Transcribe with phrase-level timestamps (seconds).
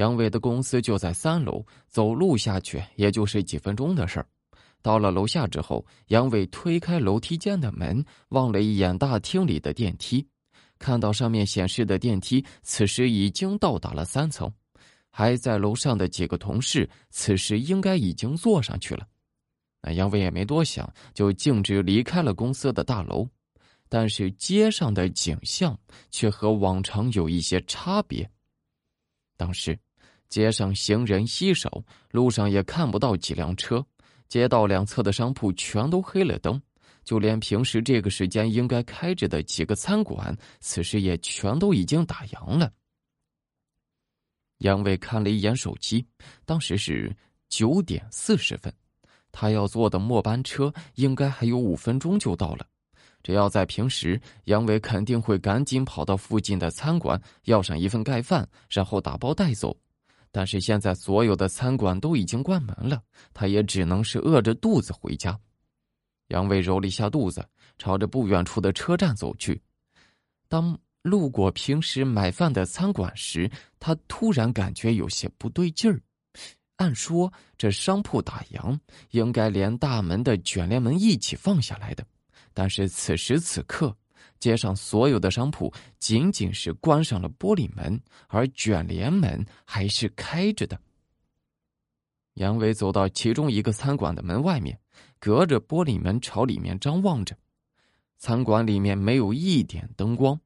[0.00, 4.26] 杨伟的公司就在三楼，走路下去也就是几分钟的事儿。
[4.80, 10.26] 到了楼下之后，杨伟推开楼梯间的门，望了一眼大厅里的电梯，
[10.78, 14.50] 看到上面显示的电梯此时已经到达了三层，
[15.10, 19.06] 还在楼上的几个同事此时应该已经坐上去了。
[19.82, 23.28] 那杨伟也没多想，就径直离开了公司的大楼。
[23.86, 25.78] 但是街上的景象
[26.10, 28.30] 却和往常有一些差别。
[29.36, 29.78] 当时，
[30.30, 33.84] 街上行人稀少，路上也看不到几辆车，
[34.28, 36.58] 街道两侧的商铺全都黑了灯，
[37.04, 42.72] 就连平时这个时间应该开着的几个餐馆，此时也全都已经打烊了。
[44.58, 46.06] 杨伟看了一眼手机，
[46.44, 47.14] 当时是
[47.48, 48.72] 九点四十分，
[49.32, 52.64] 他要坐的末班车应该还有五分钟就到了。
[53.22, 59.76] 只要在平时，杨伟肯定会赶紧跑到附近的餐馆要上一份盖饭，然后打包带走。
[60.32, 63.02] 但是现在所有的餐馆都已经关门了，
[63.34, 65.38] 他也只能是饿着肚子回家。
[66.28, 67.44] 杨伟揉了一下肚子，
[67.78, 69.60] 朝着不远处的车站走去。
[70.48, 76.00] 当路过平时买饭的餐馆时，他突然感觉有些不对劲儿。
[76.76, 78.78] 按说这商铺打烊，
[79.10, 82.06] 应该连大门的卷帘门一起放下来的。
[82.54, 83.96] 但是此时此刻，
[84.38, 90.80] 街上所有的商铺仅仅是关上了玻璃门，而卷帘门还是开着的。
[92.34, 94.78] 杨伟走到其中一个餐馆的门外面，
[95.18, 97.36] 隔着玻璃门朝里面张望着。
[98.18, 100.40] 餐馆里面没有一点灯光，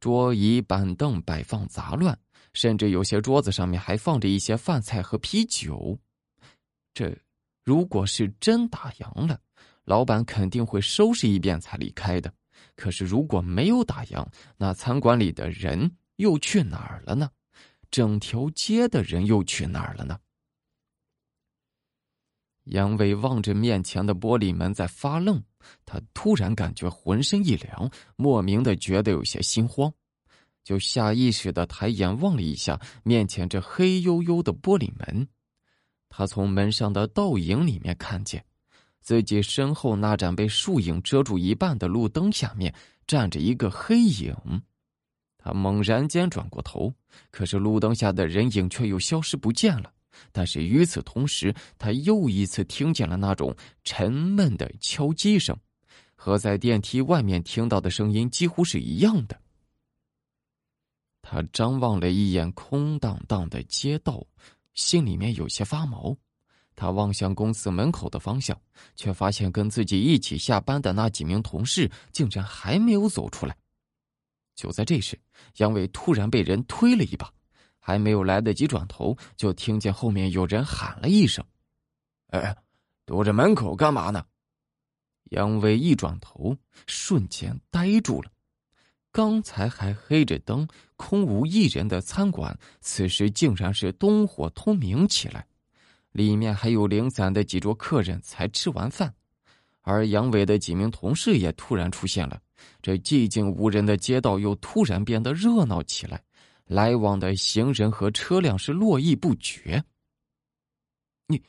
[0.00, 2.18] 桌椅板凳摆放杂乱，
[2.52, 5.98] 甚至有些桌子上面还放着一些饭菜和啤酒。
[6.92, 7.16] 这
[7.64, 9.40] 如果是真打烊了。
[9.84, 12.30] 老板肯定会收拾一遍才离开的，
[12.78, 14.24] 可是如果没有打烊，
[14.56, 17.28] 那餐馆里的人又去哪儿了呢？
[17.90, 20.16] 整条街的人又去哪儿了呢？
[22.66, 25.42] 杨伟望着面前的玻璃门在发愣，
[25.84, 29.92] 他突然感觉浑身一凉，莫名的觉得有些心慌，
[30.62, 35.26] 就下意识的抬眼望了一下面前这黑黝黝的玻璃门，
[36.08, 38.44] 他从门上的倒影里面看见。
[39.00, 42.74] 自己身后那盏被树影遮住一半的路灯下面
[43.06, 44.34] 站着一个黑影，
[45.38, 46.92] 他猛然间转过头，
[47.30, 49.92] 可是路灯下的人影却又消失不见了。
[50.32, 53.54] 但是与此同时，他又一次听见了那种
[53.84, 55.56] 沉闷的敲击声，
[56.16, 59.40] 和在电梯外面听到的声音几乎是一样的。
[61.22, 64.26] 他张望了一眼空荡荡的街道，
[64.74, 66.16] 心里面有些发毛。
[66.78, 68.56] 他望向公司门口的方向，
[68.94, 73.56] 却发现跟自己一起下班的那几名同事竟然还没有走出来。
[74.54, 75.18] 就在这时，
[75.56, 77.32] 杨伟突然被人推了一把，
[77.80, 81.44] 还没有来得及转头，就听见后面有人喊了一声
[82.30, 82.56] ：“哎，
[83.04, 84.24] 堵着门口干嘛呢？”
[85.30, 86.56] 杨伟一转头，
[86.86, 88.30] 瞬间呆住了。
[89.10, 95.44] 刚才还黑着灯、空无一人的餐馆，此时竟然是灯火通明起来。
[96.18, 99.14] 里面还有零散的几桌客人才吃完饭，
[99.82, 102.42] 而杨伟的几名同事也突然出现了。
[102.82, 106.20] 这寂静无人的街道又突然变得热闹起来，
[106.66, 109.80] 来往的行人和车辆是络绎不绝。
[111.28, 111.40] 你，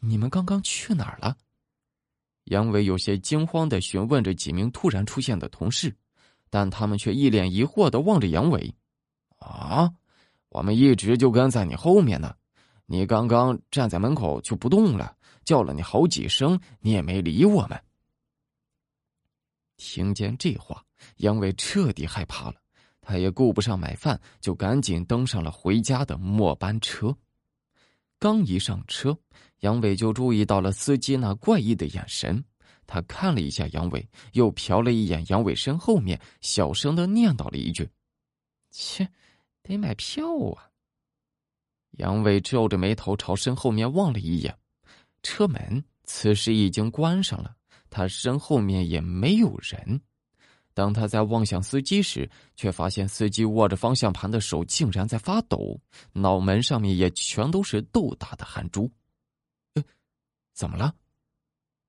[0.00, 1.34] 你们刚刚去哪儿了？
[2.44, 5.96] 杨伟有些惊慌的询问着几名突然出现的同事，
[6.50, 8.74] 但他们却一脸疑惑的望着杨伟。
[9.38, 9.90] 啊，
[10.50, 12.34] 我们一直就跟在你后面呢。
[12.90, 17.78] 你刚刚站在门口就不动了，叫了你好几声，你也没理我们。
[19.76, 20.82] 听见这话，
[21.18, 22.54] 杨伟彻底害怕了，
[23.02, 27.14] 他也顾不上买饭，就赶紧登上了回家的末班车。
[28.18, 29.14] 刚一上车，
[29.60, 32.42] 杨伟就注意到了司机那怪异的眼神，
[32.86, 37.86] 他看了一下杨伟，又瞟了一眼杨伟身后面，小声的念叨了一句
[38.72, 39.06] ：“切，
[39.62, 40.24] 得买票
[40.56, 40.64] 啊。”
[41.92, 44.56] 杨伟皱着眉头朝身后面望了一眼，
[45.22, 47.56] 车门此时已经关上了，
[47.90, 50.00] 他身后面也没有人。
[50.74, 55.80] 当他在望向司机时，却发现司机握着方向盘的手竟然在发抖，
[56.12, 58.88] 脑门上面也全都是豆大的汗珠。
[59.74, 59.82] 呃，
[60.52, 60.94] 怎么了？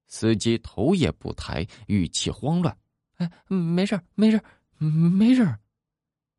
[0.08, 2.76] 司机头也不抬，语气慌乱
[3.18, 4.42] ：“哎，没事没事
[4.80, 5.56] 没事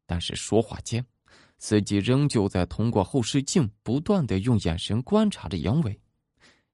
[0.04, 1.06] 但是说话间。
[1.60, 5.96] 司机仍旧在通过后视镜不断的用眼神观察着杨伟。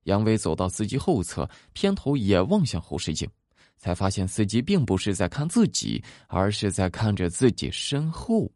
[0.04, 3.28] 杨伟走到司机后侧，偏头也望向后视镜，
[3.76, 8.50] 才发现司机并不是在看自己，而是在看着自己身后。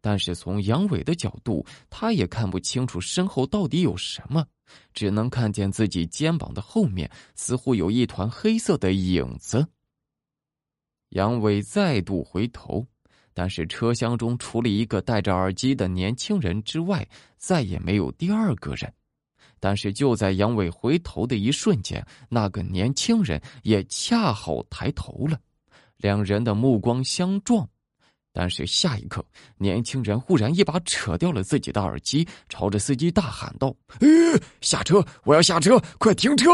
[0.00, 4.46] 但是从杨伟的角度，他也看不清楚身后到底有什么，
[4.94, 9.66] 只能看见自己肩膀的后面似乎有一团黑色的影子。
[11.08, 12.86] 杨伟再度回头，
[13.38, 17.06] 但是车厢中除了一个戴着耳机的年轻人之外，
[17.36, 18.92] 再也没有第二个人。
[19.60, 25.38] 但是就在杨伟回头的一瞬间，那个年轻人也恰好抬头了，
[25.98, 27.64] 两人的目光相撞。
[28.32, 29.24] 但是下一刻，
[29.56, 33.72] 年轻人忽然一把扯掉了自己的耳机，朝着司机大喊道
[34.60, 35.00] ：“下车！
[35.22, 35.80] 我要下车！
[35.98, 36.50] 快停车！”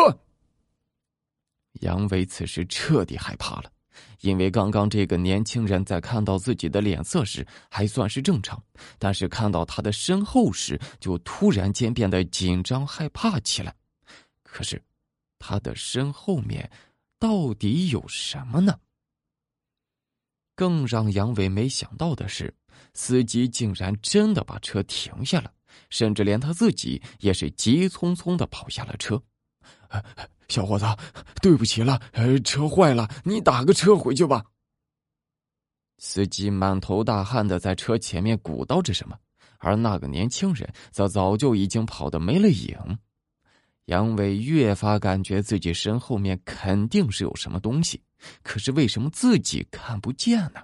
[1.81, 3.73] 杨伟此时彻底害怕了，
[4.21, 8.63] 因为刚刚这个年轻人在看到自己的脸色时还算是正常，
[8.99, 13.75] 但是看到他的身后时，就突然间变得紧张害怕起来。
[14.43, 14.83] 可是，
[15.39, 16.71] 他的身后面
[17.19, 18.79] 到底有什么呢？
[20.55, 22.55] 更让杨伟没想到的是，
[22.93, 25.53] 司机竟然真的把车停下了，
[25.91, 29.21] 甚至连他自己也是急匆匆的跑下了车。
[30.49, 30.85] 小伙子，
[31.43, 32.01] 对不起了，
[32.45, 34.45] 车坏了，你打个车回去吧。
[35.99, 39.17] 司机满头大汗的在车前面鼓捣着什么，
[39.59, 42.77] 而那个年轻人则早就已经跑得没了影。
[43.87, 48.03] 杨伟越发感觉自己身后面肯定是有什么东西。
[48.43, 50.63] 可是为什么自己看不见呢？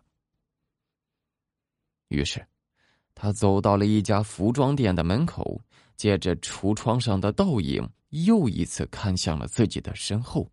[2.08, 2.44] 于是，
[3.14, 5.60] 他走到了一家服装店的门口，
[5.96, 10.50] 借着橱窗上的倒影，又一次看向了自己的身后。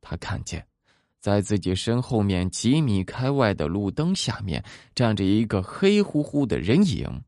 [0.00, 0.66] 他看见，
[1.20, 4.64] 在自己身后面几米开外的路灯下面，
[4.94, 7.22] 站着一个黑乎乎的人影。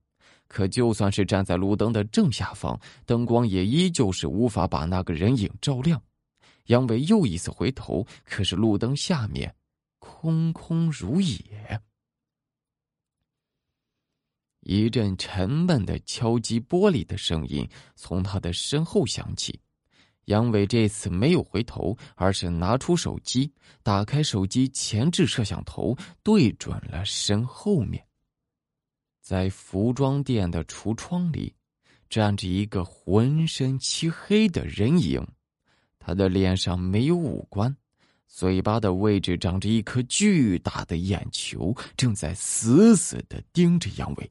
[0.46, 6.02] 可就算是站在路灯的正下方，灯光也依旧是无法把那个人影照亮。
[6.66, 9.54] 杨伟又一次回头，可是路灯下面
[9.98, 11.80] 空空如也。
[14.70, 19.58] 一阵沉闷的敲击玻璃的声音从他的身后响起。
[20.26, 23.52] 杨伟这次没有回头，而是拿出手机，
[23.82, 28.06] 打开手机前置摄像头，对准了身后面。
[29.20, 31.52] 在服装店的橱窗里，
[32.08, 35.20] 站着一个浑身漆黑的人影。
[35.98, 37.76] 他的脸上没有五官，
[38.28, 44.30] 嘴巴的位置长着一颗巨大的眼球，正在死死的盯着杨伟。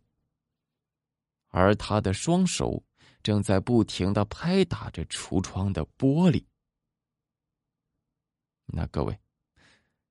[1.49, 2.83] 而他的双手
[3.21, 6.43] 正在不停的拍打着橱窗的玻璃。
[8.65, 9.19] 那各位，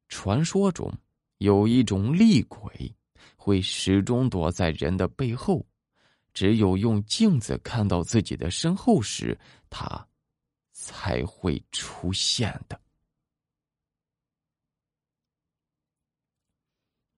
[0.08, 0.92] 传说中
[1.38, 2.94] 有一种厉鬼，
[3.36, 5.66] 会始终躲在人的背后，
[6.32, 9.38] 只有用镜子看到自己的身后时，
[9.70, 10.06] 他。
[10.80, 12.80] 才会出现的。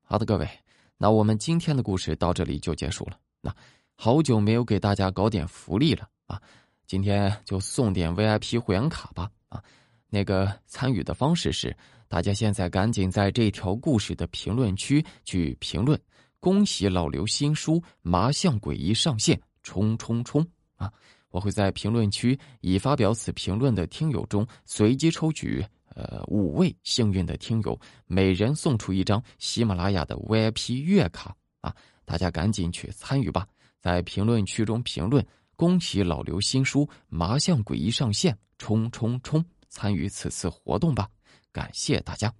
[0.01, 0.49] 好的，各位，
[0.97, 3.21] 那我们今天的故事到这里就结束了。
[3.43, 3.55] 那
[4.03, 6.41] 好久没有给大家搞点福利了啊，
[6.87, 9.63] 今天就送点 VIP 会员卡吧啊。
[10.09, 11.77] 那个参与的方式是，
[12.09, 16.01] 大家现在赶紧在这条故事的评论区去评论，
[16.39, 20.43] 恭喜老刘新书《麻将诡异》上线，冲冲冲
[20.77, 20.91] 啊！
[21.29, 25.63] 我会在评论区已发表此评论的听友中随机抽取，
[25.95, 31.77] 呃，五位幸运的听友，每人送出一张喜马拉雅的 VIP 月卡啊！
[32.07, 33.47] 大家赶紧去参与吧，
[33.81, 41.09] 在评论区中评论“恭喜老刘新书麻将诡异上线，冲冲冲”，参与此次活动吧！
[41.53, 42.33] 感谢大家。